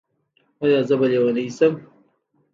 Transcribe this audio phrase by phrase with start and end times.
[0.63, 1.73] ایا زه به لیونۍ شم؟